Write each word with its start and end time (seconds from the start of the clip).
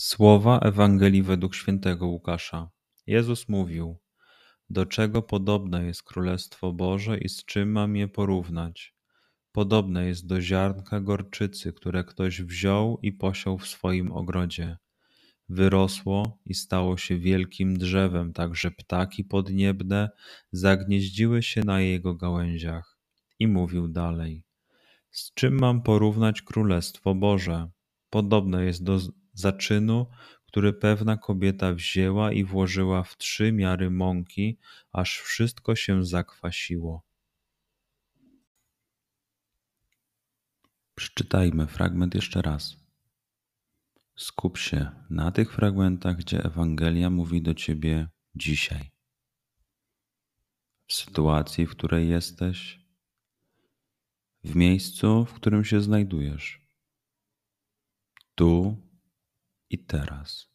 Słowa 0.00 0.58
Ewangelii 0.58 1.22
według 1.22 1.54
świętego 1.54 2.06
Łukasza. 2.06 2.70
Jezus 3.06 3.48
mówił: 3.48 3.98
Do 4.70 4.86
czego 4.86 5.22
podobne 5.22 5.84
jest 5.84 6.02
Królestwo 6.02 6.72
Boże 6.72 7.18
i 7.18 7.28
z 7.28 7.44
czym 7.44 7.72
mam 7.72 7.96
je 7.96 8.08
porównać? 8.08 8.94
Podobne 9.52 10.06
jest 10.06 10.26
do 10.26 10.40
ziarnka 10.40 11.00
gorczycy, 11.00 11.72
które 11.72 12.04
ktoś 12.04 12.42
wziął 12.42 12.98
i 13.02 13.12
posiął 13.12 13.58
w 13.58 13.68
swoim 13.68 14.12
ogrodzie. 14.12 14.76
Wyrosło 15.48 16.38
i 16.46 16.54
stało 16.54 16.96
się 16.96 17.18
wielkim 17.18 17.78
drzewem, 17.78 18.32
tak 18.32 18.54
że 18.54 18.70
ptaki 18.70 19.24
podniebne 19.24 20.10
zagnieździły 20.52 21.42
się 21.42 21.60
na 21.60 21.80
jego 21.80 22.14
gałęziach. 22.14 22.98
I 23.38 23.48
mówił 23.48 23.88
dalej: 23.88 24.44
Z 25.10 25.34
czym 25.34 25.58
mam 25.58 25.82
porównać 25.82 26.42
Królestwo 26.42 27.14
Boże? 27.14 27.70
Podobne 28.10 28.64
jest 28.64 28.84
do 28.84 28.98
zaczynu, 29.38 30.06
który 30.46 30.72
pewna 30.72 31.16
kobieta 31.16 31.74
wzięła 31.74 32.32
i 32.32 32.44
włożyła 32.44 33.02
w 33.02 33.16
trzy 33.16 33.52
miary 33.52 33.90
mąki, 33.90 34.58
aż 34.92 35.18
wszystko 35.18 35.76
się 35.76 36.04
zakwasiło. 36.04 37.02
Przeczytajmy 40.94 41.66
fragment 41.66 42.14
jeszcze 42.14 42.42
raz. 42.42 42.76
Skup 44.16 44.58
się 44.58 44.90
na 45.10 45.30
tych 45.30 45.52
fragmentach, 45.52 46.16
gdzie 46.16 46.44
Ewangelia 46.44 47.10
mówi 47.10 47.42
do 47.42 47.54
ciebie 47.54 48.08
dzisiaj. 48.34 48.90
W 50.86 50.94
sytuacji, 50.94 51.66
w 51.66 51.70
której 51.70 52.08
jesteś, 52.08 52.80
w 54.44 54.56
miejscu, 54.56 55.24
w 55.24 55.32
którym 55.32 55.64
się 55.64 55.80
znajdujesz. 55.80 56.60
Tu 58.34 58.76
i 59.70 59.78
teraz. 59.78 60.48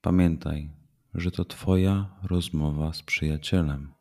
Pamiętaj, 0.00 0.72
że 1.14 1.30
to 1.30 1.44
Twoja 1.44 2.20
rozmowa 2.22 2.92
z 2.92 3.02
przyjacielem. 3.02 3.92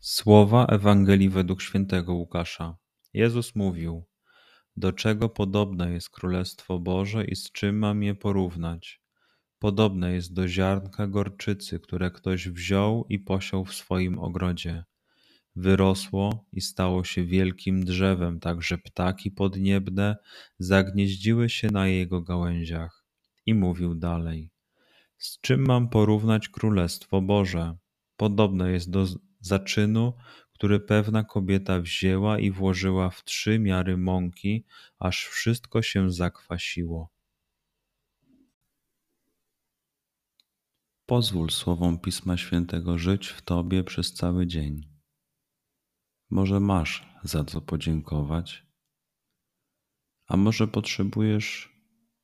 Słowa 0.00 0.66
Ewangelii 0.66 1.28
według 1.28 1.62
świętego 1.62 2.14
Łukasza. 2.14 2.76
Jezus 3.12 3.54
mówił: 3.54 4.04
Do 4.76 4.92
czego 4.92 5.28
podobne 5.28 5.92
jest 5.92 6.10
Królestwo 6.10 6.78
Boże 6.78 7.24
i 7.24 7.36
z 7.36 7.52
czym 7.52 7.78
mam 7.78 8.02
je 8.02 8.14
porównać? 8.14 9.02
Podobne 9.58 10.12
jest 10.12 10.34
do 10.34 10.48
ziarnka 10.48 11.06
gorczycy, 11.06 11.80
które 11.80 12.10
ktoś 12.10 12.48
wziął 12.48 13.06
i 13.08 13.18
posiął 13.18 13.64
w 13.64 13.74
swoim 13.74 14.18
ogrodzie 14.18 14.84
wyrosło 15.56 16.44
i 16.52 16.60
stało 16.60 17.04
się 17.04 17.24
wielkim 17.24 17.84
drzewem, 17.84 18.40
tak 18.40 18.62
że 18.62 18.78
ptaki 18.78 19.30
podniebne 19.30 20.16
zagnieździły 20.58 21.48
się 21.48 21.70
na 21.70 21.86
jego 21.88 22.22
gałęziach. 22.22 23.04
I 23.46 23.54
mówił 23.54 23.94
dalej: 23.94 24.50
Z 25.18 25.40
czym 25.40 25.66
mam 25.66 25.88
porównać 25.88 26.48
Królestwo 26.48 27.22
Boże? 27.22 27.76
Podobne 28.16 28.72
jest 28.72 28.90
do 28.90 29.06
zaczynu, 29.40 30.12
który 30.52 30.80
pewna 30.80 31.24
kobieta 31.24 31.80
wzięła 31.80 32.38
i 32.38 32.50
włożyła 32.50 33.10
w 33.10 33.24
trzy 33.24 33.58
miary 33.58 33.96
mąki, 33.96 34.64
aż 34.98 35.26
wszystko 35.26 35.82
się 35.82 36.12
zakwasiło. 36.12 37.10
Pozwól 41.06 41.50
słowom 41.50 41.98
Pisma 41.98 42.36
Świętego 42.36 42.98
żyć 42.98 43.28
w 43.28 43.42
Tobie 43.42 43.84
przez 43.84 44.12
cały 44.12 44.46
dzień. 44.46 44.91
Może 46.32 46.60
masz 46.60 47.08
za 47.22 47.44
co 47.44 47.60
podziękować, 47.60 48.66
a 50.26 50.36
może 50.36 50.68
potrzebujesz 50.68 51.72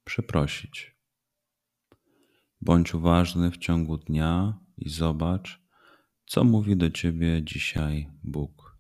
przeprosić. 0.05 0.97
Bądź 2.61 2.95
uważny 2.95 3.51
w 3.51 3.59
ciągu 3.59 3.99
dnia 3.99 4.61
i 4.77 4.89
zobacz, 4.89 5.63
co 6.27 6.45
mówi 6.45 6.77
do 6.77 6.91
ciebie 6.91 7.43
dzisiaj 7.45 8.11
Bóg. 8.25 8.79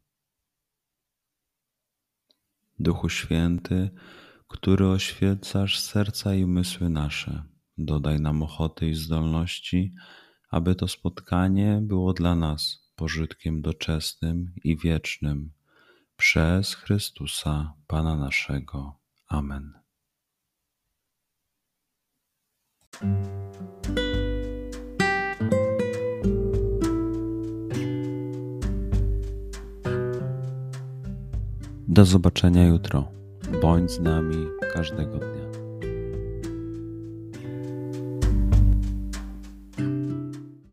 Duchu 2.79 3.09
Święty, 3.09 3.91
który 4.49 4.87
oświecasz 4.87 5.79
serca 5.79 6.35
i 6.35 6.45
umysły 6.45 6.89
nasze, 6.89 7.43
dodaj 7.79 8.21
nam 8.21 8.43
ochoty 8.43 8.89
i 8.89 8.95
zdolności, 8.95 9.95
aby 10.51 10.75
to 10.75 10.89
spotkanie 10.89 11.81
było 11.83 12.13
dla 12.13 12.35
nas 12.35 12.88
pożytkiem 12.99 13.63
doczesnym 13.63 14.53
i 14.65 14.77
wiecznym 14.77 15.51
przez 16.17 16.75
Chrystusa 16.75 17.75
Pana 17.87 18.17
naszego. 18.17 18.99
Amen. 19.29 19.73
Do 31.89 32.05
zobaczenia 32.05 32.67
jutro. 32.67 33.13
Bądź 33.63 33.91
z 33.91 34.01
nami 34.01 34.47
każdego 34.75 35.19
dnia. 35.19 35.68